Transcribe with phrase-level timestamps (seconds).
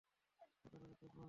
[0.61, 1.19] সাধারণ একটা ফোন!